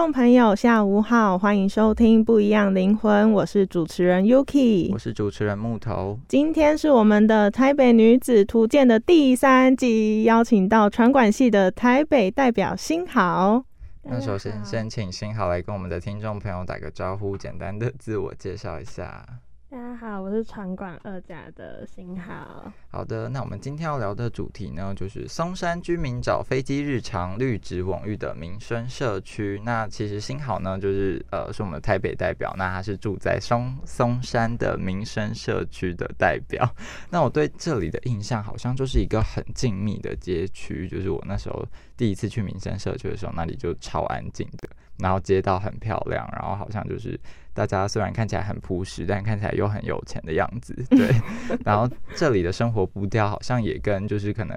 [0.00, 6.18] 众朋友，下午好，欢迎收听《不一样灵魂》，我是主持人 Yuki，我是主持人木头。
[6.26, 13.62] 今天是我们的台北女子图鉴的第三集，邀请到传管系的台北代表新豪。
[14.02, 19.22] 那首先先请新豪来跟我们的听众朋友打个招呼，简单的自我介绍一下。
[19.70, 22.72] 大家好，我是场馆二甲的新豪。
[22.90, 29.62] 好的，那我们今天要聊的主题呢，就是松山居民找飞机日常绿植网域的民生社区。
[29.64, 36.68] 那其实新豪呢，就是呃是我们台北代表，那他是住在松松山的民生社区的代表。
[37.08, 41.64] 那我对这里的印象好像就是一个很静谧的街区，就是我那时候
[41.96, 47.16] 第一次去民生社区的时候，那里就超安静的，然后街道很漂亮，然后好像就是。
[47.60, 51.10] 大家虽然看起来很朴实，但看起来又很有钱的样子，对。
[51.62, 54.56] 然后这里的生活步调好像也跟就是可能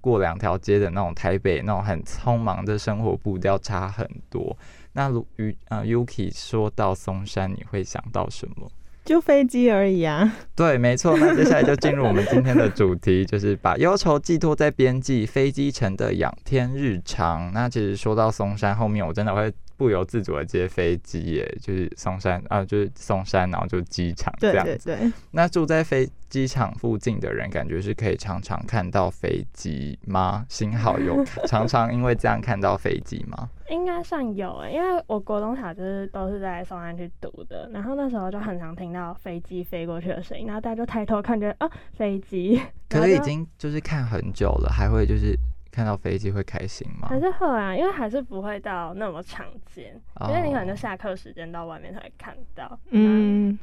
[0.00, 4.56] 过两条街的那种台北那种很匆忙的生活步调差很多。
[4.94, 8.68] 那如于呃 Yuki 说到松山，你会想到什么？
[9.04, 10.36] 就飞机而已啊。
[10.56, 11.16] 对，没错。
[11.16, 17.52] 那接下来就进入我们今天的主题，就是把忧愁寄托在边际飞机城的仰天日常。
[17.52, 19.52] 那其实说到松山后面，我真的会。
[19.80, 24.78] 不由自主的接飞机耶，就是松山啊，就是松山，然后就机场这样子。
[24.84, 25.12] 对对对。
[25.30, 30.44] 那住在飞机场附近的人，感觉是可以常常看到飞机吗？
[30.50, 33.48] 幸好有 常常因为这样看到飞机吗？
[33.72, 42.60] 应该算有诶，因为我国中小就是都是在松山去读的，然后那时候就很常听到飞机飞过去的声音，然后大家就抬头看，觉得啊飞机。
[42.90, 45.34] 可是已经就是看很久了，还会就是。
[45.70, 47.08] 看到飞机会开心吗？
[47.08, 49.98] 还是会啊，因为还是不会到那么常见，
[50.28, 53.58] 因为你可能就下课时间到外面才会看到，嗯，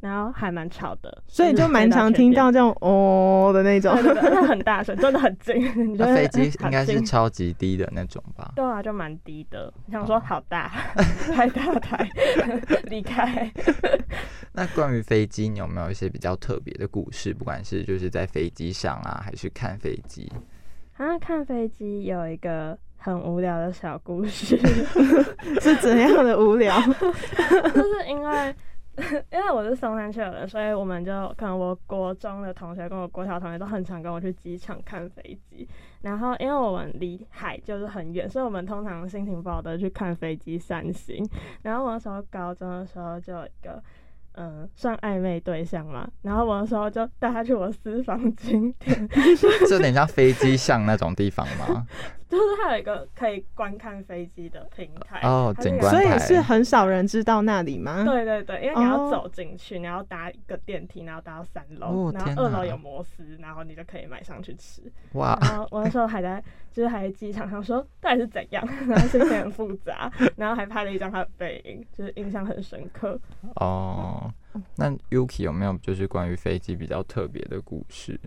[0.00, 5.96] 然后还蛮吵的，所以就蛮常听到这种哦的那种，那很大声， 真的很近。
[5.96, 8.52] 那飞机应该是超级低的那种吧？
[8.56, 9.72] 对啊，就蛮低的。
[9.90, 10.68] 想说好大，
[11.34, 12.08] 太大台，
[12.88, 13.50] 离开。
[14.54, 17.32] 那关于飞机，你有没有一些比较特别的故事？
[17.32, 20.30] 不管是就是在飞机上啊，还是看飞机？
[20.96, 24.56] 啊，看飞机有一个很无聊的小故事，
[25.60, 26.78] 是怎样的无聊？
[26.80, 28.54] 就是因为
[29.32, 35.66] 因为我是松山区的人，所以我们就可能我国中的同学跟我国小同学都很常跟我去机场看飞机。
[36.02, 41.26] 然后因为我们离海就是很远，所以我们通常心情不好的去看飞机散心。
[41.62, 43.82] 然后我那时候高中的时候就有一个。
[44.34, 49.08] 嗯，算暧昧对象嘛，然后我那时候就带他去我私房景点，
[49.68, 51.86] 就有点像飞机像那种地方吗？
[52.32, 58.04] 就是它有一个可以观看飞机的平台哦，景观所以是很少人知道那里吗？
[58.04, 64.80] 对对对，因为你要走进去，你要搭一个电梯，然后搭到三楼，然后二楼有摩斯，然后你就可以买上去吃。
[65.12, 65.38] 哇！
[65.42, 66.42] 然后我那时候还在，
[66.72, 73.20] 就是还在机场上说到底是怎样， 然后心情很复杂， 然后还拍了一张他的背影，就是印象很深刻。
[73.56, 74.32] 哦，
[74.76, 78.18] 那 Yuki 有没有就是关于飞机比较特别的故事？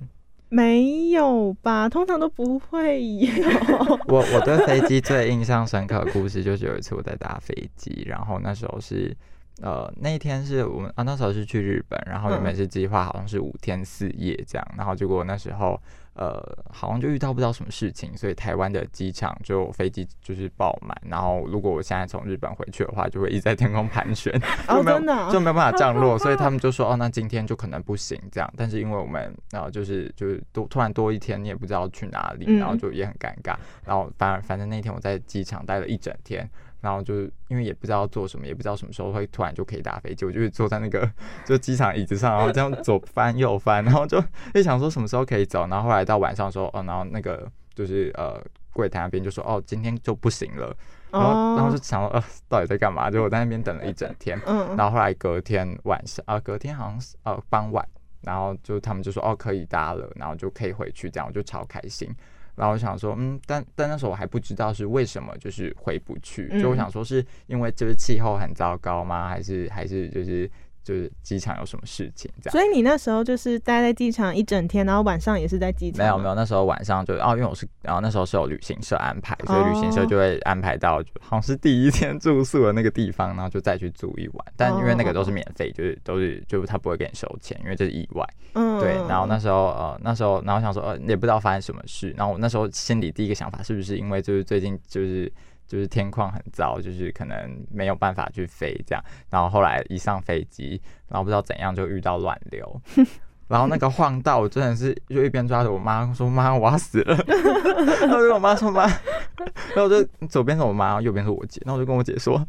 [0.50, 3.30] 没有吧，通常都不会有。
[4.07, 9.15] 我我对飞机最印象深刻的故事，就是有一次我在搭飞机，然后那时候是
[9.62, 15.80] 呃，那一天是我们啊，那时候是去日本，然后原本是计划好像是五天四夜这样，然后结果那时候
[16.15, 16.41] 呃，
[16.71, 24.33] 好像就遇到不知道什么事情，所以台湾的机场就飞机就是爆满，然后如果我现在从日本回去的话，就会一直在天空盘旋，
[24.67, 25.00] 哦， 就没有
[25.31, 28.53] 就没有办法降落，所以他们就说哦，那今天就可能不行这样。
[28.56, 33.56] 但是因为我们然后就是就是多突然多一天，你也不知道去哪里，嗯然后就也很尴尬。
[33.85, 36.50] 然后反而反正那天我在机场待了一整天。
[36.85, 41.11] 然后就是因为也不知道做什么，也不知道什么时候会突然就可以搭飞机，我就是坐在那个
[41.43, 44.23] 就机场椅子上，然后这样左翻右翻，然后就
[44.53, 45.65] 就想说什么时候可以走。
[45.67, 48.39] 然后后来到晚上说哦，然后那个就是呃
[48.71, 50.75] 柜台那边就说哦今天就不行了，
[51.09, 53.09] 然后然后就想说呃到底在干嘛？
[53.09, 57.83] 就我在那边等了一整天，嗯，然后后来隔天晚上啊、隔天好像是呃傍晚，
[58.21, 62.13] 然后就他们就说哦可以搭了，然后就可以回去，这样我就超开心。
[62.55, 66.47] 然后我想说，嗯，但但那时候我还不知道是为什么，就是回不去。
[66.51, 69.27] 嗯就我想说，是因为就是气候很糟糕吗？
[69.29, 70.49] 还是还是就是
[70.85, 72.51] 就是机场有什么事情这样？
[72.51, 75.97] 所以你那时候就是待在机场一整天，然后晚上也是在机场？
[75.97, 84.45] 没有没有，，那时候晚上就哦，因为我是然后那时候是有旅行社安排，所以旅行社哦就会安排到好像是第一天住宿的那个地方，然后就再去住一晚。
[84.55, 88.23] 但因为那个都是免费，就是都是就是他不会给你收钱，因为这是意外。
[88.53, 95.31] 嗯，对，然后那时候呃那时候然后想说呃也不知道发生什么事，然后我那时候心里第一个想法是不是因为就是最近就是。
[95.67, 102.81] 就是天况很糟，就是可能没有办法去飞这样，然后后来一上飞机，然后不知道怎样就遇到乱流，
[103.47, 107.15] 然后那个晃到我真的是就一边抓着我妈说妈我要死了，
[108.01, 112.44] 然后我就跟我妈说妈，然后我就左边是我妈，右边是我姐，然后我就跟我姐说，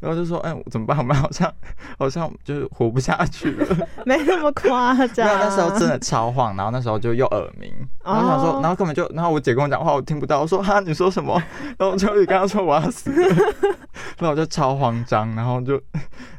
[0.00, 0.96] 然后就说哎、怎么办？
[0.98, 1.52] 我们好像
[1.98, 3.66] 好像就是活不下去了。
[4.06, 5.26] 没那么夸没张。
[5.26, 7.72] 有，那时候真的超晃，然后那时候就又耳鸣，
[8.04, 11.40] 然后想说，哦然后根本就，然后我姐跟我讲话，我听不到，我说哈你说什么？
[11.78, 13.36] 然后我就跟她说我要死了，
[14.18, 15.80] 然后我就超慌张，然后就，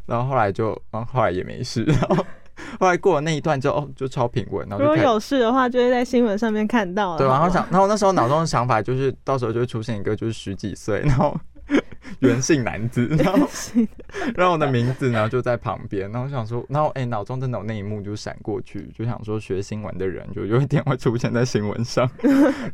[0.06, 2.26] 然后后来就，然后后来也没事，然后
[2.80, 4.98] 后来过了那一段之后，哦，就超平稳，然后如果。
[4.98, 7.18] 有事的话，就会在新闻上面看到了。
[7.18, 11.36] 对，然后想，然后那时候脑中的想法就是，到时候就会出现一个就是十几岁，然后
[12.20, 13.48] 原姓男子， 然后
[14.36, 22.10] 然后我的名字呢就在旁边，然后我想说，然后哎，脑、中真的有那一幕就闪过去，就想说学新闻的人就有一天会出现在新闻上，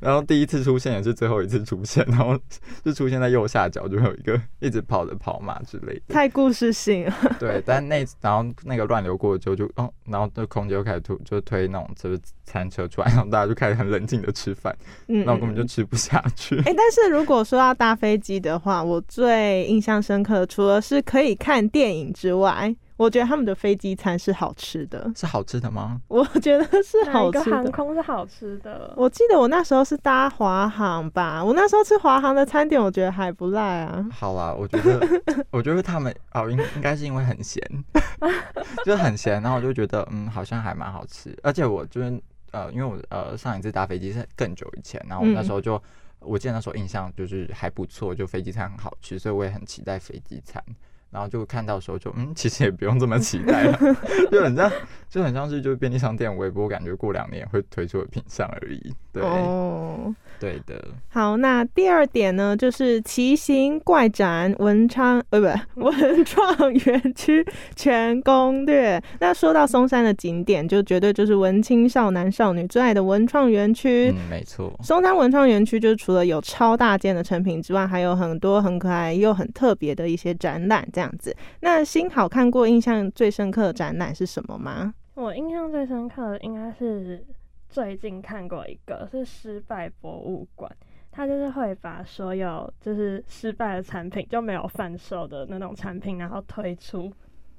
[0.01, 2.37] 然后第一次出现也是最后一次出现，然后
[2.83, 6.13] 就出现在右下角，就会有一个一直跑的跑马之类的。
[6.13, 7.13] 太故事性了。
[7.39, 12.19] 对，但那然后那个乱流过之后就哦，然后那空姐又开始推就推那种就是
[12.49, 14.75] 餐车出来，然后大家就开始很冷静的吃饭，
[15.07, 16.57] 嗯，那我根本就吃不下去。
[16.61, 25.09] 哎、但是如果说要搭飞机的话，我最印象深刻的，除了是可以看电影之外，我觉得他们的飞机餐是好吃的。
[25.15, 26.01] 是好吃的吗？
[26.09, 27.55] 我觉得是哪一个好吃的。
[27.55, 28.93] 航空是好吃的？
[28.97, 34.05] 我记得我那时候是搭华航吧，我那时候吃华航的餐点，我觉得还不赖啊。
[34.11, 34.99] 好啦，我觉得，
[35.51, 37.63] 我觉得他们哦，应应该是因为很咸，
[38.83, 45.81] 就是很咸，然后我就觉得嗯，好像还蛮好吃，而且我就是呃，因为我呃上一次搭飞机是更久以前，然后我那时候就、
[46.19, 50.63] 我记得那时候印象就是还不错，就飞机餐很好吃，所以我也很期待飞机餐。
[51.11, 53.79] 然后就看到的时候就嗯，其实也不用这么期待了，
[54.31, 54.71] 就很像
[55.09, 58.93] 就很像是就是便利商店微波，感觉过两年会推出的品相而已。
[59.11, 60.85] 对，哦，对的。
[61.09, 65.41] 好，那第二点呢，就是奇形怪展文昌呃
[65.73, 67.43] 不 文创园区
[67.75, 69.01] 全攻略。
[69.19, 74.11] 那说到松山的景点，就绝对就是文青少男少女最爱的文创园区。
[74.11, 74.71] 嗯，没错。
[74.83, 81.33] 松山文创园区就是除了有超大件的成品之外，还有很多很可爱又很特别的一些展览，这样子。
[81.61, 84.93] 那新好看过印象最深刻的展览是什么吗？
[85.13, 87.25] 我印象最深刻的应该是
[87.69, 90.69] 最近看过一个是失败博物馆，
[91.09, 97.09] 它就是会把所有就是失败的产品就没有贩售的那种产品，然后推出。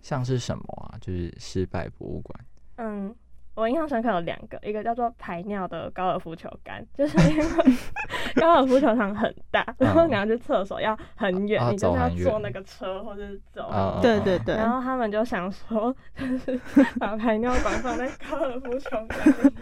[0.02, 0.98] 像是什么啊？
[1.00, 2.40] 就是失败博物馆。
[2.76, 3.14] 嗯，
[3.60, 7.44] 我印象深刻有两个，一个叫做排尿的高尔夫球杆，就是因为
[8.40, 13.98] 高尔夫球场很大，然后你要去厕所要很远，啊你就是要坐那个车或者是走。
[14.00, 16.58] 对对对，然后他们就想说，就是
[16.98, 19.52] 把排尿管放在高尔夫球杆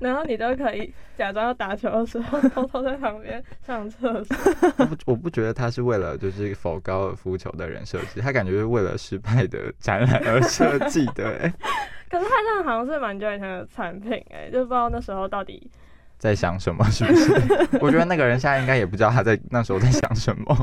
[0.00, 4.36] 然后你就可以假装要打球的时候，偷偷在旁边上厕所。
[4.78, 11.52] 我不，我不觉得他是为了就是否高尔夫球的人设计，他感觉是为了失败的展览而设计的、欸。
[12.08, 15.70] 可是它这样好像是蛮久以前的产品哎、就不知道那时候到底
[16.18, 16.84] 在想什么？
[16.90, 17.78] 是不是？
[17.80, 20.56] 我觉得那个人现在应该也不知道他在那时候在想什么。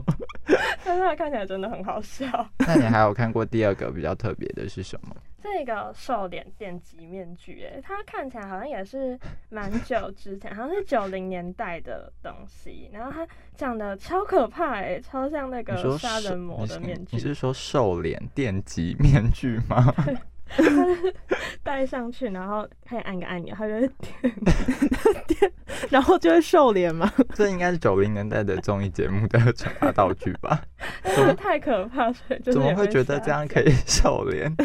[0.83, 2.27] 但是它看起来真的很好笑。
[2.59, 5.15] 那你还有看过第二个比较特别的是什么？
[5.41, 9.17] 是一个瘦脸电击面具，哎，它看起来好像也是
[9.49, 12.89] 蛮久之前，好像是九零年代的东西。
[12.91, 17.15] 然后它长得超可怕，哎，超像那个杀人魔的面具。
[17.15, 19.93] 你是说瘦脸电击面具吗？
[21.63, 24.33] 戴上去，然后可以按个按钮，它就会点
[25.27, 25.51] 点，
[25.89, 27.11] 然后就会瘦脸嘛？
[27.33, 30.61] 这应该是九零年代的综艺节目的惩罚道具吧？
[31.37, 32.11] 太可怕？
[32.13, 34.55] 所以怎么会觉得这样可以瘦脸？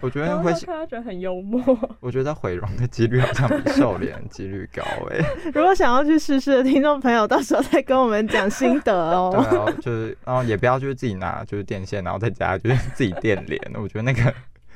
[0.00, 1.62] 我觉得会，他觉得很幽默。
[2.00, 5.18] 我觉得毁容的几率好像比瘦脸几率高哎。
[5.54, 9.30] 如果想要去试试的听众朋友，到时候再跟我们讲心得哦。
[9.32, 13.60] 对啊，就是然后也不要就是自己拿就是电线，然后在家就是自己电脸。
[13.74, 14.32] 我觉得那个。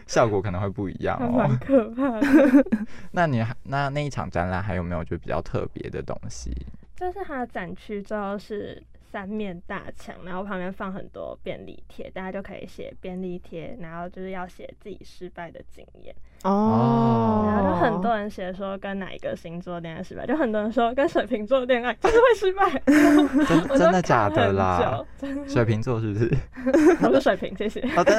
[0.06, 2.26] 效果可能会不一样哦，蛮可怕的。
[3.12, 6.50] 那你那那一场展览还有没有就比较特别的东西？
[6.96, 8.82] 就是它的展区最后是。
[9.08, 17.44] 三面大墙，然后旁边放很多便利贴，大家就可以写便利贴，然后就是要写自己失败的经验哦。
[17.46, 22.82] 然后就很多人写说跟哪一个星座恋爱失败，就很多人说跟水瓶座恋爱就是会失败。
[23.46, 25.02] 真真的假的啦？
[25.46, 26.30] 水瓶座是不是？
[27.02, 27.86] 我是水瓶，谢谢。
[27.88, 28.12] 好的，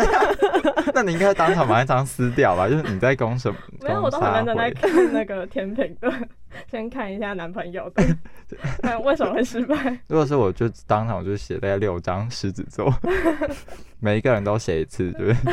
[0.93, 2.67] 那你应该当场把那张撕掉吧？
[2.67, 3.57] 就是你在攻什么？
[3.81, 6.11] 没有，我都很认真在看那个天平的。
[6.71, 8.03] 先看一下男朋友的，
[8.81, 9.75] 看为什么会失败。
[10.07, 12.93] 如果是我就当场就写大概六张狮子座，
[13.99, 15.45] 每一个人都写一次，对不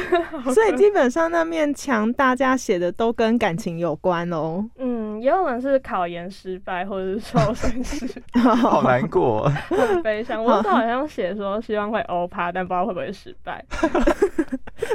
[0.44, 0.52] 对？
[0.54, 4.64] 所以基本上那面墙大家写的都跟感情有关哦。
[4.76, 4.93] 嗯，
[5.24, 8.06] 也有人是考研失败，或者是受 伤失，
[8.38, 10.44] 好难过，很悲伤。
[10.44, 13.64] 我 好像写说希望会欧趴，但不知道会不会失败。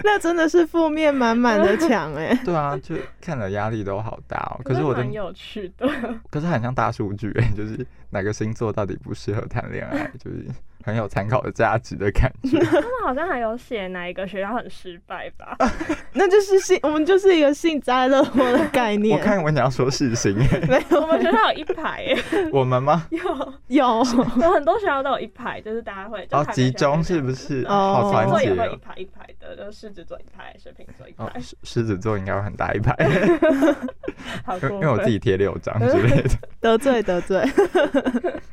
[0.04, 2.40] 那真的是负面满满的墙哎。
[2.46, 4.62] 对啊，就看了压力都好大哦。
[4.64, 5.90] 可是我蛮有趣的。
[6.30, 10.46] 可是很像大数据哎，就是哪个星座到底不适合谈恋爱，就是。
[10.84, 12.60] 很有参考的价值的感觉。
[12.66, 15.58] 他们好像还有写哪一个学校很失败吧？
[16.14, 19.18] 那就是幸，我们就是一个幸灾乐祸的概念。
[19.18, 20.36] 我看我想要说事情，
[20.68, 22.16] 没有，我们学校有一排哎。
[22.52, 23.08] 我们吗？
[23.12, 23.20] 有
[23.68, 24.04] 有
[24.42, 27.64] 有很多学校都有一排，就是大家会哦集中是不是？
[27.68, 28.50] 哦，好团结。
[28.50, 31.40] 也会一排一排的，就狮子座一排，水瓶座一排。
[31.64, 32.96] 狮子座应该会很大一排。
[34.44, 36.30] 好因为我自己贴六张之类的。
[36.60, 37.44] 得罪得罪。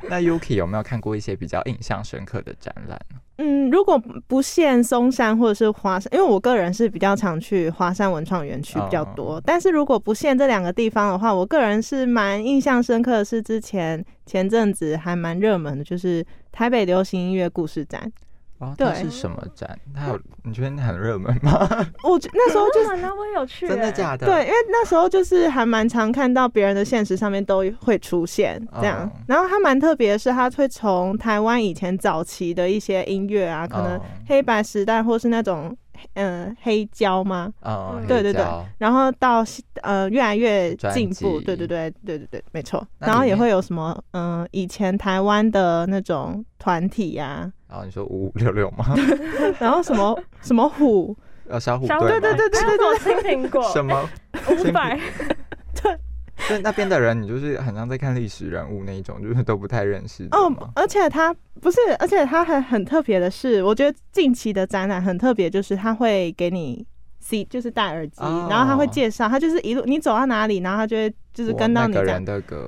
[0.09, 2.99] 那 Yuki 有没有看过一些比较印象深刻的展览？
[3.37, 9.39] 嗯，如果不限松山或者是华山，因为我个人是比较常去华山文创园区比较多。
[9.45, 18.11] 但是如果不限这两个地方的话，我个人是蛮印象深刻的是之前前阵子还蛮热门的，就是台北流行音乐故事展。
[18.59, 19.77] 哦，对是什么展？
[19.93, 21.51] 它有你觉得很热门吗？
[22.03, 24.25] 我那时候就是我也有去，真的假的？
[24.25, 29.09] 对，因为那时候就是还蛮常看到别人的现实上面都会出现这样。
[29.27, 35.75] 然后它蛮特别的是，它会从台湾以前早期的一些音乐啊，可能黑白时代或是那种。
[36.13, 37.51] 嗯，黑胶吗？
[37.63, 38.45] 嗯，对对对，
[38.77, 39.43] 然后到
[39.81, 42.85] 呃越来越进步，对对对对对对，没错。
[42.99, 47.51] 然后也会有什么嗯，以前台湾的那种团体呀。
[47.69, 48.95] 然后你说五五六六吗？
[49.59, 51.15] 然后什么什么虎？
[51.49, 51.97] 呃，小虎队。
[51.99, 53.61] 对对对对对对，青苹果。
[53.71, 54.09] 什么？
[54.49, 54.99] 五百。
[55.81, 55.97] 对。
[56.39, 60.27] 所以那边的人，你就是很像在看历史人物那一种，就是都不太认识。
[60.31, 66.85] 哦，而且他不是，而且他很很特别的是，我觉得近期的展览很特别，就是他会给你
[67.19, 72.23] C，就是戴耳机，然后他会介绍，他就是一路你走到哪里，然后他就会就是跟到你这样。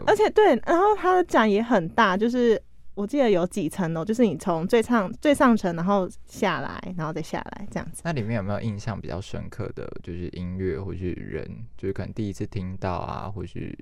[0.07, 2.61] 而且对，然后他的展也很大，就是。
[2.99, 8.01] 我记得有几层哦，就是你从最上最上层，然后下来，然后再下来这样子。
[8.03, 13.73] 那里面有没有印象比较深刻的就是音乐或是人，就是可能第一次听到啊，或是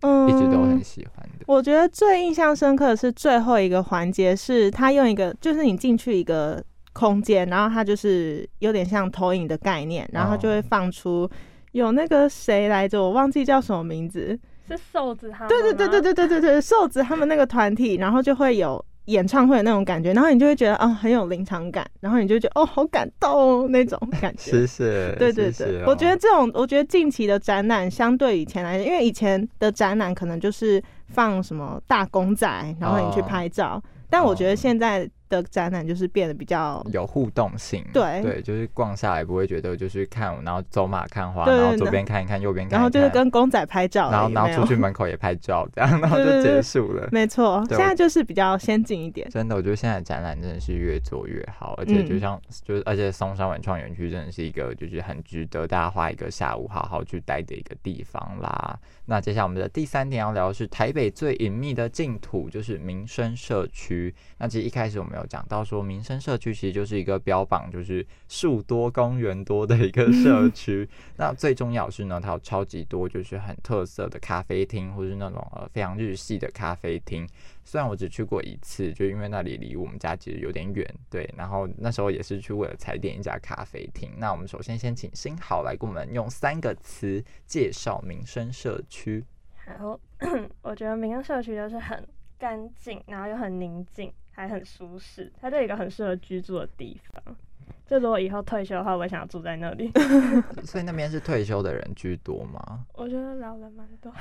[0.00, 1.44] 一直都很喜欢的？
[1.46, 6.60] 我觉得最印象深刻的是最后一个环节，是他用一个，就是你进去一个
[6.92, 11.30] 空间，然后它就是有点像投影的概念，然后就会放出
[11.70, 14.36] 有那个谁来着，我忘记叫什么名字。
[14.68, 24.50] 是瘦子他们，对对对对对对对对，瘦子他们那个团体，然后就会有演唱会的那种感觉，然后你就会觉得哦很有临场感，然后你就觉得哦好感动那种感觉。
[24.50, 25.14] 是是。
[25.18, 35.08] 对对对，我觉得这种，我觉得近期的展览相对以前来，因为以前的展览可能就是放什么大公仔，然后你去拍照，但我觉得现在。
[35.28, 47.08] 的展览就是变得比较有互动性，对对，就是逛下来不会觉得就是看，然后走马看花，然后左边看一看，右边看，然后就是跟公仔拍照，然后然后出去门口也拍照，这样然后就结束了。
[47.12, 49.28] 没错，现在就是比较先进一点。
[49.30, 58.78] 真的，我觉得现在展览真的是越做越好，而且就像就是而且松山文创园区真的是一个就是很值得大家花一个下午好好去待的一个地方啦。
[59.06, 64.14] 那接下来我们的第三点要聊的是台北最隐秘的净土，就是民生社区。
[64.38, 70.88] 那其实一开始我们有讲到说，民生社区其实就是一个标榜就是树多公园多的一个 社区。
[71.16, 77.28] 那最重要是呢，它有超级多就是很特色的咖啡厅，或是那种呃非常日系的咖啡厅。
[77.64, 81.28] 虽然我只去过一次，就因为那里离我们家其实有点远，对。
[81.36, 84.10] 然后那时候也是去为了踩点一家咖啡厅。
[84.16, 89.22] 那我们首先先请新豪来给我们用三个词介绍民生社区。
[89.66, 90.00] 好，
[90.62, 92.02] 我觉得民生社区就是很
[92.38, 97.36] 干净，然后又很宁静，还很舒适，它就一个很适合居住的地方。
[97.84, 99.90] 就如果以后退休的话，我也想要住在那里。
[100.62, 102.86] 所以那边是退休的人居多吗？
[102.94, 104.12] 我觉得老人蛮多，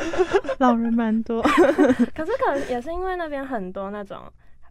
[0.58, 1.42] 老人蛮多。
[2.16, 4.22] 可是可能也是因为那边很多那种。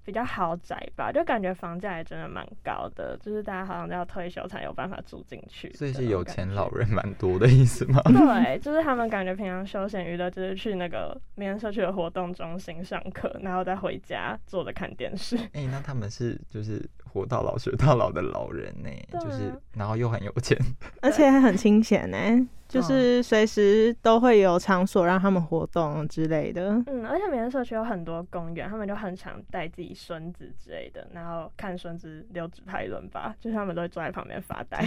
[0.08, 5.70] 比较豪宅吧，就感觉房价也真的蛮高的，就是大家好像都要退休才有办法住进去。
[5.74, 8.02] 所以是有钱老人蛮多的意思吗？
[8.08, 15.36] 对，就是他们感觉平常休闲娱乐就是去那个民生社区的活动中心上课，然后再回家坐着看电视。
[15.52, 20.58] 哎，那他们是就是活到老学到老的老人呢，就是然后又很有钱，
[21.02, 22.18] 而且还很清闲呢。
[22.68, 26.72] 就是随时都会有场所让他们活动之类的。
[26.88, 34.84] 嗯，而且民生社区有很多公园，他们就很常带自己孙子之类的，然后看孙子溜直排轮吧，就是他们都会坐在旁边发呆。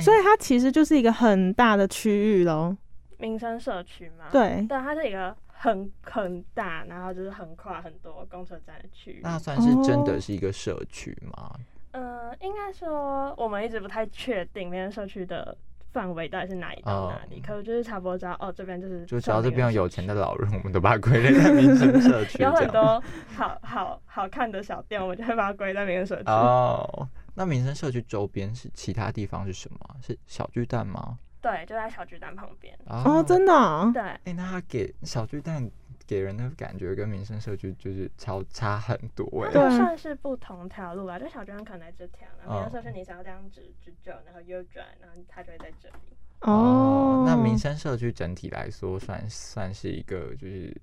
[0.00, 2.76] 所以它其实就是一个很大的区域喽。
[3.18, 9.20] 民生社区嘛，对，对，它是一个很很大，然后就是横跨很多公车站的区域。
[9.22, 11.52] 那算是真的是一个社区吗？
[11.92, 15.54] 嗯，应该说我们一直不太确定民生社区的。
[15.92, 17.40] 范围到底是哪里到哪里？
[17.40, 19.04] 可我就是差不多知道哦，这边就是。
[19.06, 22.40] 就只要这边有有钱的老人，我们都把它归类在民生社区。
[22.44, 23.02] 有很多
[23.36, 26.30] 好好好看的小店，我们就会把它归在民生社区。
[26.30, 29.78] 哦，那民生社区周边是其他地方是什么？
[30.00, 31.18] 是小巨蛋吗？
[31.40, 32.78] 对，就在小巨蛋旁边。
[32.86, 33.90] 哦，真的？
[33.92, 34.02] 对。
[34.02, 35.70] 哎，那他给小巨蛋。
[36.10, 41.16] 给人的感觉跟民生社区就是超差很多哎，对，算是不同条路吧。
[41.16, 45.94] 就小庄可能在这条，然后民生社区你想要这样直直走，然后右转，然后它就会在这里。
[46.40, 50.76] 哦，那民生社区整体来说算算是一个就是。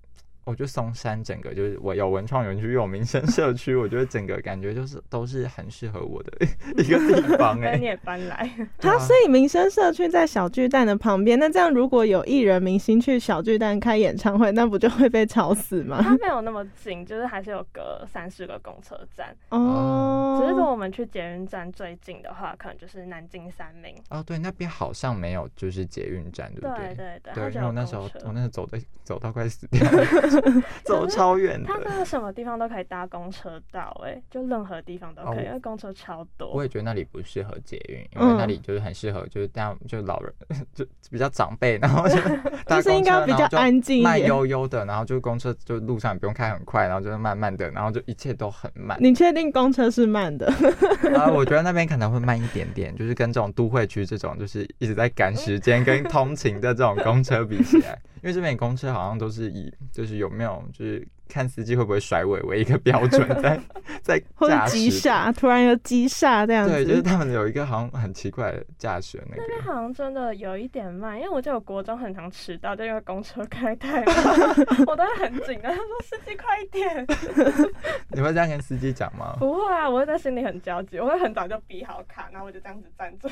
[0.48, 6.32] 我觉得松山整个就是我有文创园区，有民生社区，我觉得整个感觉就是都是很适合我的
[6.78, 7.76] 一个地方哎。
[7.78, 8.50] 你也搬来，
[8.80, 16.00] 他所以民生社区在小巨蛋的旁边，那这样如果有艺人明星去小巨蛋开演唱会，那不就会被吵死吗？
[16.02, 20.40] 它没有那么近，就是还是有隔三四个公车站哦。
[20.40, 24.24] 只是说我们去捷运站最近的话，可能就是南京三明哦。
[24.26, 26.88] 对，那边好像没有就是捷运站，对不对？
[26.88, 27.34] 对对对。
[27.34, 30.37] 对，因为我那时候我那时候走的走到快死掉 了。
[30.84, 36.52] 走超远的，它那个什么地方都可以搭公车到，哎，就任何地方都可以，因为公车超多。
[36.52, 40.34] 我也觉得那里不适合捷运，因为那里就是很适合，就是这样，就老人
[40.74, 42.16] 就比较长辈，然后就
[42.66, 48.98] 搭公车，比较安静，慢悠悠的，然后就公车就路上也不用开很快，然后就是慢慢的，然后就一切都很慢。
[49.02, 50.48] 你确定公车是慢的？
[51.16, 58.00] 啊，我觉得那边可能会慢一点点，就是跟这种都会区这种就是一直在赶时间跟通勤的这种公车比起来。
[58.24, 63.60] 因为这边公车好像都是以就是有有没有就是看司机会不会甩尾为一个标准，在
[64.02, 66.74] 在或者急刹，突然又急刹这样子。
[66.74, 69.42] 对，就是他们有一个好像很奇怪的驾驶那个。
[69.42, 74.16] 那边好像真的有一点慢，因为我记得我国中很常迟到，就因为公车开太慢，
[74.88, 77.08] 我都会很紧张，他说司机快一点。
[78.12, 79.36] 你会这样跟司机讲吗？
[79.40, 83.30] 不会啊，我会在心里很焦急，我会很早就比好卡，然后我就这样子站着，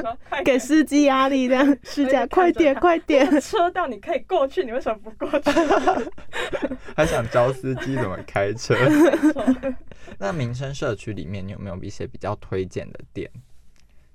[0.00, 4.22] 说快给司机压力，这样试驾快点快点，车到你可以。
[4.28, 5.50] 过去你为什么不过去？
[6.96, 8.74] 还想教司机怎么开车？
[10.18, 13.30] 那民生社区里面，你有没有一些比较推荐的店？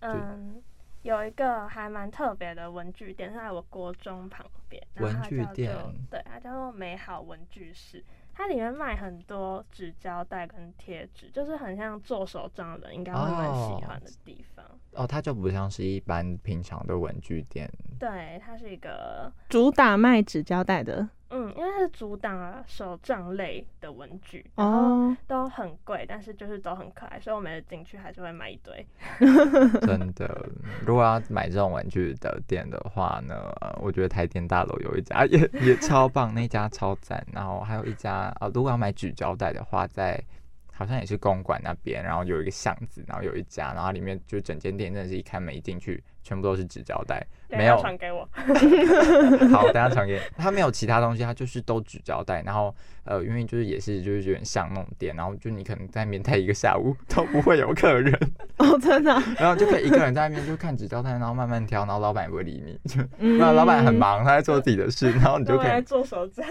[0.01, 0.61] 嗯，
[1.01, 4.81] 有一个还蛮特别的文具店，是在我国中旁边。
[4.97, 5.75] 文具店，
[6.11, 8.03] 对，它叫做美好文具室。
[8.33, 14.63] 它里面卖很多纸胶带跟贴纸，就是很像做手账的人应该会蛮喜欢的地方。
[14.91, 17.67] 哦，它就不像是一般平常的文具店。
[17.99, 21.07] 对，它是一个主打卖纸胶带的。
[21.29, 28.87] 嗯，因为它是主打手账类的文具，然后都很贵，但是就是都很可爱，所以我每次进去还是会买一堆。
[29.85, 30.47] 真的，
[30.85, 37.21] 如果要买这种文具的店的话呢，我觉得台电大楼有一家 也也超棒，那家超赞。
[37.33, 40.23] 然后还有一家啊，如果要买纸胶带的话，在
[40.71, 46.01] 好像也是公馆那边，然后有一个巷子，然后有一家，然后里面就整间店真的是一开门一进去。
[46.23, 48.27] 全部都是纸胶带，没有传给我。
[49.51, 50.21] 好，等一下传给你。
[50.37, 52.41] 他没有其他东西，他就是都纸胶带。
[52.43, 58.13] 然后呃，因为就是也是就是有点像那种店，然后就你可能在那边待一个下午都不会有客人，
[58.57, 66.45] 哦，真的啊，然后就可以一个人在那边就看纸胶带，然后慢慢挑，然后老板也不会理你，就嗯那老板很，忙，他在做自己的事，然后你就可以，做手账，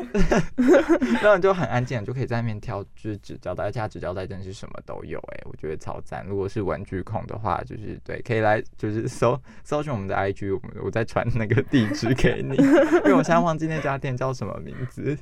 [1.20, 6.24] 然后你就很安静，你就可以在那边挑就是纸胶带，而且它纸胶带真的是什么都有哎、我觉得超赞。
[6.26, 12.54] 如果是玩具控的话，就是对，可以来就是搜搜寻我们的 IG，我们我再传那个地址 给你，
[13.04, 15.18] 因为我现在忘记那家店叫什么名字。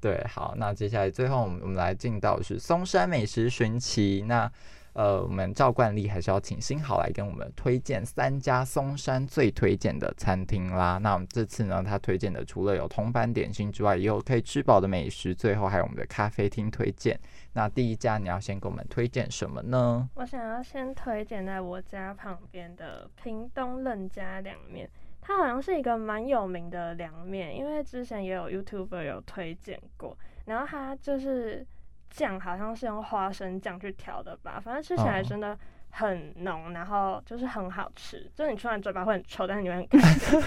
[0.00, 4.24] 对，好，那接下来最后我们我们来进到是松山美食寻奇。
[4.28, 4.50] 那
[4.92, 10.96] 呃，我们照惯例还是要请新好来跟我们推荐三家松山最推荐的餐厅啦。
[10.96, 17.18] 那我们这次呢，他推荐的除了有铜板点心之外，也有可以吃饱的美食，最后还有我们的咖啡厅推荐。
[17.52, 20.08] 那第一家你要先给我们推荐什么呢？
[20.14, 24.88] 我想要先推荐在我家旁边的屏东任家凉面，
[25.26, 31.66] 它好像是一个蛮有名的凉面，因为之前也有 YouTuber 有推荐过，然后它就是
[32.10, 35.58] 酱好像是用花生酱去调的吧，反正吃起来哦真的
[35.90, 40.40] 很浓，然后就是很好吃，就是你吃完嘴巴会很臭，但是你会很开心。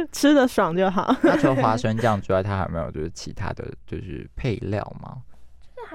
[0.12, 1.10] 吃的爽就好。
[1.22, 5.22] 那除了花生酱之外，它还有没有就是其他的就是配料吗？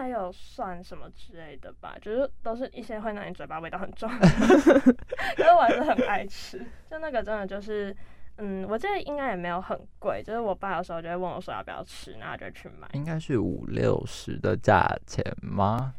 [0.02, 6.60] 就是还有蒜什么之类的吧，就是都是一些会让你嘴巴味道很重 可是我还是很爱吃。
[6.90, 7.96] 就那个真的就是，
[8.38, 15.94] 嗯，我记得应该也没有很贵，就是我爸有时候就会问我说要不要吃，然后就去买，应该是五六十的价钱吗？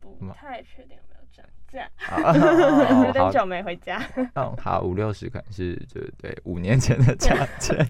[0.00, 4.00] 不太确定有没有涨价， 哦有点久没回家。
[4.34, 7.76] 嗯，好，五六十可能是就是对五年前的价钱。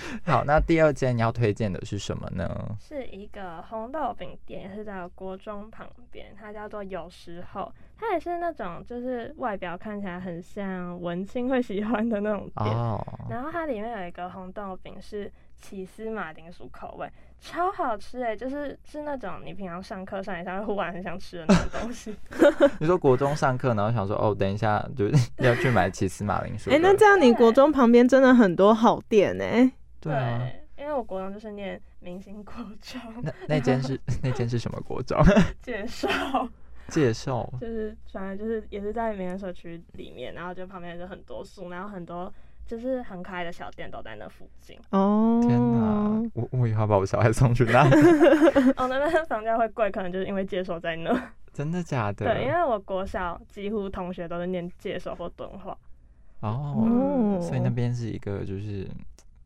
[0.24, 2.76] 好，那第二间你要推荐的是什么呢？
[2.80, 12.66] 是一个红豆饼店，是在国中旁边，它叫做有时候，它也是那种就是外表看起来很像文青会喜欢的那种店。
[12.74, 15.30] 哦，然后它里面有一个红豆饼是
[15.60, 18.36] 起司马铃薯口味，超好吃哎！
[18.36, 22.14] 就是是那种你平常上课上一上会忽然很想吃的那种东西。
[22.78, 26.76] 你说国中上课，然后想说哦，等一下就是 要去买起司马铃薯的。
[26.76, 35.18] 哎、那这样你国中旁边真的很多好店哎、对啊，因为我国中就是念明星国中，那那间是那间是什么国中？
[35.62, 36.08] 介绍
[36.88, 42.32] 介绍就是反正就是也是在名人社区里面，然后就旁边就很多树，然后很多
[42.64, 44.78] 就是很可爱的小店都在那附近。
[44.90, 47.82] 哦，天哪，我我以后把我小孩送去那，
[48.76, 51.32] 哦，那边房价会贵，可能就是因为介绍在那。
[51.52, 52.26] 真的假的？
[52.26, 55.76] 对，因为我国小几乎同学都是念介绍或敦化。
[56.40, 58.86] 哦，哦，所以那边是一个就是，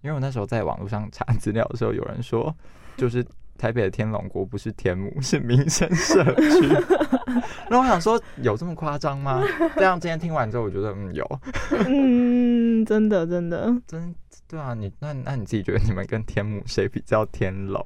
[0.02, 2.54] 因为我那时候在网络上查资料的时候，有人说
[2.96, 3.24] 就是
[3.58, 6.68] 台北的天龙国不是天母，是民生社区。
[7.68, 9.42] 然后我想说，有这么夸张吗？
[9.76, 11.40] 这样今天听完之后，我觉得嗯有，
[11.86, 14.14] 嗯，真的真的，真
[14.48, 17.80] 对啊，你那那你自己觉得你们跟天母谁比较天龙？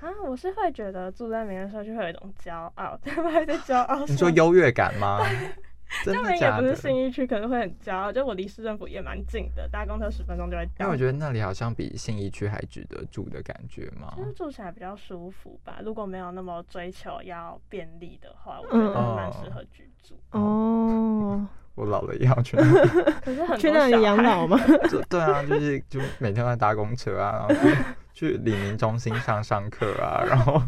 [0.00, 3.30] 啊，我是会觉得住在民生社区会有一种骄傲， 对吧？
[3.40, 4.04] 有点骄傲。
[4.06, 5.20] 你说优越感吗？
[6.04, 6.82] 真这的假的也不是？
[6.82, 8.10] 信义区，可能会很骄傲。
[8.10, 10.84] 就我离市政府也蛮近的，搭公车十分钟就会到。
[10.84, 14.14] 因为我觉得那里好像比信义区还值得住的感觉嘛。
[14.16, 15.80] 就是住起来比较舒服吧。
[15.84, 20.18] 如果没有那么追求要便利的话，我觉得嗯蛮适合居住。
[20.30, 22.88] 哦， 我老了也要去那里
[23.24, 24.58] 可是很多去那里养老吗？
[24.90, 27.76] 就对啊，就是就每天都在搭公车啊，然后去
[28.12, 30.62] 去李明中心上上课啊，然后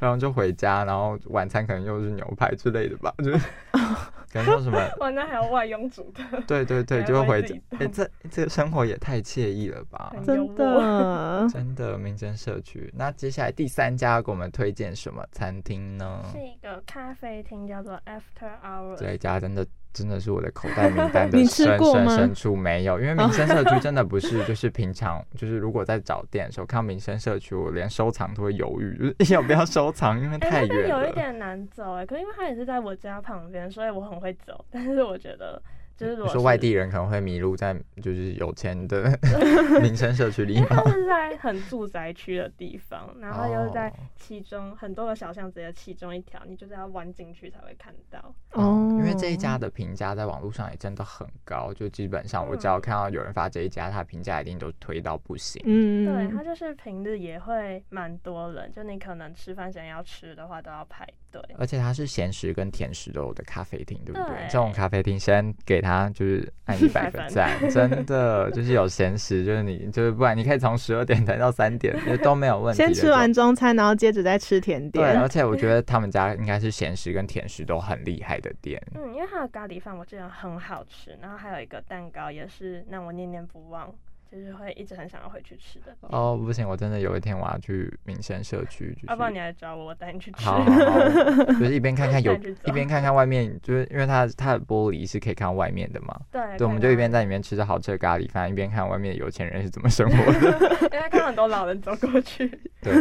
[0.00, 3.48] 然后就回家，然后晚餐可能又是牛排之类的吧，就是
[4.34, 7.60] 可能说什么， 哇，那还有外佣煮的， 对对对，就会回。
[7.78, 10.12] 哎、这这个生活也太惬意了吧！
[10.24, 12.92] 真的， 真的，民生社区。
[12.96, 16.24] 那接下来第三家给我们推荐什么餐厅呢？
[16.32, 18.96] 是一个咖啡厅，叫做 After Hours。
[18.96, 31.00] 这一家真的真的是我的口袋名单的深深深处没有，因为民生社区真的不是 就是平常就是如果在找店的时候看到民生社区，我连收藏都会犹豫，就 是要不要收藏，因为太远了。
[31.00, 34.62] 有一点难走哎、可是因为它也是在我家旁边，所以我很会走。
[34.70, 35.62] 但是我觉得，
[35.96, 39.18] 就是如果是你说外地人可能会迷路在就是有钱的
[39.82, 40.90] 民生社区里因为吗它？
[40.90, 48.34] 是在很住宅区的地方，然后又在哦其中很多个小巷子的其中一条，你就是要弯进去才会看到。
[48.52, 55.62] 哦，因为这一家的评价在网络上也真的很高，就基本上我只要看到有人发这一家，他评价一定都推到不行。
[55.66, 64.28] 嗯，对，他就是平日也会蛮多人，就你可能吃饭前要吃的话都要排对，而且它是咸食跟甜食都有的咖啡厅，对不对？
[64.28, 72.76] 对这种咖啡厅先给他就是按 一百个赞，真的就是有咸食，就是你就是不然你可以从十二点等到三点， 就都没有问题。
[72.76, 78.80] 先吃完中餐，然后接着再吃甜点对，而且我觉得他们家应该是咸食跟甜食都很厉害的店。
[78.94, 83.92] 嗯，因为它的咖喱饭我记得很好吃，然后还有一个蛋糕也是让我念念不忘，
[84.34, 85.96] 就是会一直很想要回去吃的。
[86.00, 90.44] 哦，不行，我真的有一天我要去民生社区，就是要不然你来找我，我带你去吃。
[90.44, 92.34] 好好好，就是一边看看有
[92.66, 96.20] 一边看看外面，就是因为它它的玻璃是可以看外面的嘛。
[96.32, 100.88] 对，对，我们就一边在里面吃着好吃的咖喱饭，一边看外面的有钱人是怎么生活的。
[100.92, 102.48] 因为看很多老人走过去。
[102.82, 102.92] 对，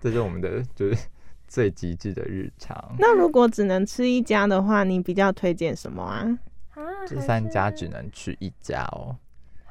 [0.00, 1.06] 这是我们的就是
[1.46, 2.96] 最极致的日常。
[2.98, 6.26] 那如果只能吃一家的话，你比较推荐什么啊？
[6.74, 9.14] 啊，这三家只能吃一家哦，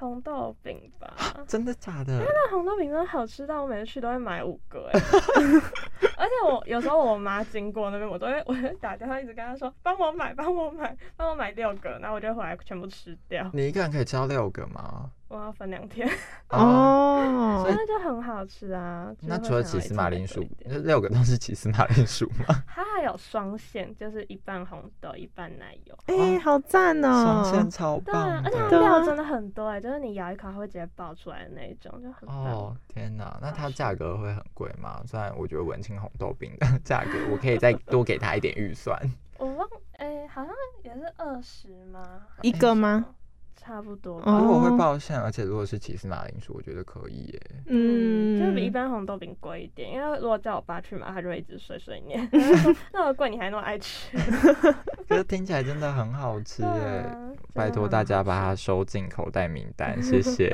[0.03, 1.13] 红豆饼吧。
[1.47, 2.13] 真的假的？
[2.13, 4.99] 因为那红豆饼真的好吃到我每次去都会买五个哎，
[6.17, 15.09] 而且我有时候我妈经过那边，我都会我会打电话一直跟她说帮我买帮我买帮我买六个，然后我就回来全部吃掉，你一个人可以吃到六个吗？
[15.27, 16.07] 我要分两天，
[16.49, 19.11] 哦，所以就很好吃啊。
[19.21, 22.63] 那除了起司马铃薯多一，点这六个都是起司马铃薯吗？
[22.67, 25.97] 它还有双馅，就是一半红豆一半奶油。
[26.05, 27.67] 哎、好赞哦双馅哦！
[27.69, 32.43] 超棒，而且它料真的很多哎，就是你咬一口它会直接爆出来的那一种，就很棒。
[32.45, 35.01] 哦天哪，那它价格会很贵吗？
[35.07, 38.99] 虽然我觉得文青红豆饼的价格，我可以再多给他一点预算。
[39.39, 42.03] 我忘哎、好像也是二十吗？
[42.41, 43.05] 一个吗？
[43.65, 47.41] 差不多如果会爆馅，而且如果是起司马铃薯，我觉得可以耶。
[47.67, 54.17] 嗯，就是比一嗯，般红豆饼贵一点，因为如果叫我爸去买，他就会一直碎碎念，他 说那么贵你还那么爱吃，
[55.07, 56.67] 可是听起来真的很好吃耶！
[56.67, 60.49] 啊拜托大家把它收进口袋名单，谢谢。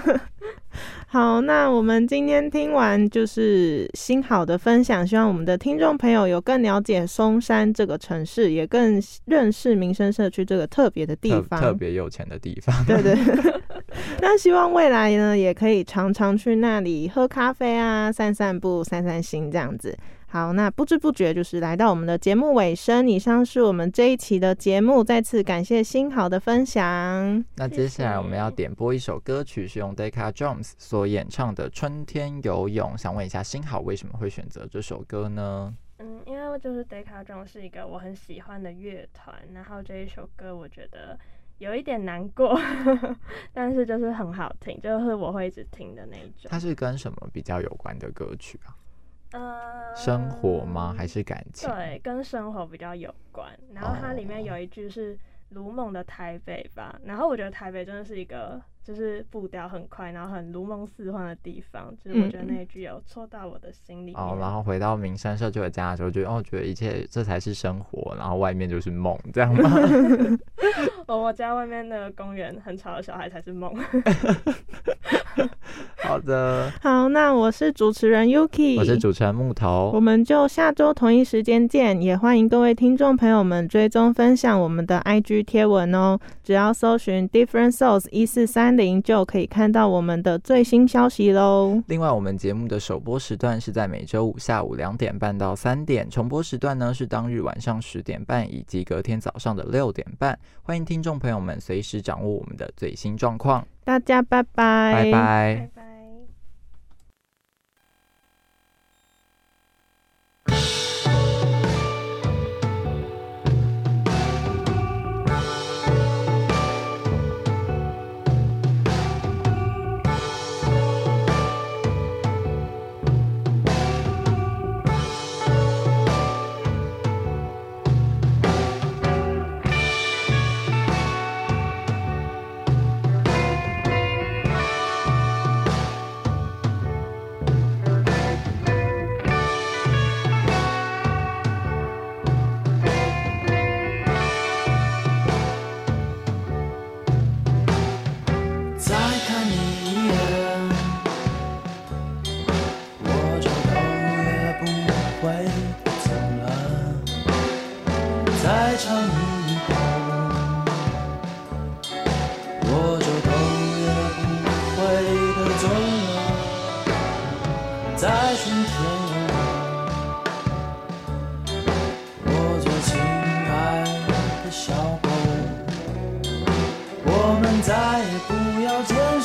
[1.08, 11.60] 好，那我们今天听完就是新好的分享，希望我们的听众朋友有更了解松山这个城市，也更认识民生社区这个特别的地方。
[11.60, 12.84] 特别有钱的地方。
[12.84, 13.16] 对对，
[14.20, 19.96] 那希望未来呢，也可以常常去那里喝咖啡啊，散散步、散散心这样子。
[20.30, 27.42] 好，那不知不觉就是来到我们的节目尾声，以上是我们这一期的节目，再次感谢新好的分享。
[27.56, 32.92] 那接下来我们要点播一首歌曲，是用 Decca Jones 所演唱的《春天游泳》。
[32.98, 35.74] 想问一下，新好为什么会选择这首歌呢？
[35.96, 41.18] 嗯，因为就是 Decca Jones 是一个我很喜欢的乐团，然后这一首歌我觉得
[41.56, 42.54] 有一点难过，
[43.54, 46.50] 但是就是很好听，就是我会一直听的那一种。
[46.50, 48.76] 它是跟什么比较有关的歌曲啊？
[49.32, 50.94] 呃，生活吗？
[50.96, 51.68] 还是感情？
[51.70, 53.48] 对，跟生活比较有关。
[53.74, 55.18] 然后它里面有一句是
[55.50, 64.16] 如梦的台北吧，然后我觉得台北真的是一个就是步调很快，然后很如梦似幻的地方，就是我觉得那一句有戳到我的心里面。
[64.16, 69.70] 哦，然后回到民生社区的家的时候，觉得哦，觉得一切这才是生活，然后外面就是梦，这样吗？
[71.06, 73.74] 我 我家外面那个公园很吵的小孩才是梦。
[76.02, 86.18] 好的，好，那我是主持人 Yuki，我是主持人木头我，们就下周同一时间见，也欢迎各位听众朋友们追踪分享我们的 IG 贴文哦。
[86.42, 91.82] 只要搜寻 Different Souls 一四三零，就可以看到我们的最新消息喽。
[91.88, 100.38] 另外，我们节目的首播时段是在每周五下午两点半到三点，重播时段呢是当日晚上十点半以及隔天早上的六点半。
[100.62, 103.66] 欢迎听众朋友们随时掌握我们的最新状况。
[103.88, 105.68] 大家拜拜，拜拜拜。
[105.74, 105.97] 拜。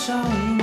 [0.08, 0.14] 狗。
[0.14, 0.63] 我